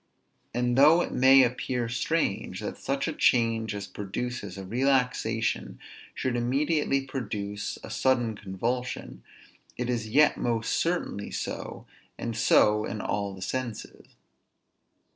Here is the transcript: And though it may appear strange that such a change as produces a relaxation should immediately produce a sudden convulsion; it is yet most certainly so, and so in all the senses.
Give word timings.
And 0.51 0.79
though 0.79 1.01
it 1.03 1.11
may 1.11 1.43
appear 1.43 1.87
strange 1.87 2.59
that 2.61 2.79
such 2.79 3.07
a 3.07 3.13
change 3.13 3.75
as 3.75 3.85
produces 3.85 4.57
a 4.57 4.65
relaxation 4.65 5.77
should 6.15 6.35
immediately 6.35 7.01
produce 7.01 7.77
a 7.83 7.91
sudden 7.91 8.35
convulsion; 8.35 9.21
it 9.77 9.91
is 9.91 10.09
yet 10.09 10.37
most 10.37 10.73
certainly 10.73 11.29
so, 11.29 11.85
and 12.17 12.35
so 12.35 12.83
in 12.83 12.99
all 12.99 13.35
the 13.35 13.43
senses. 13.43 14.07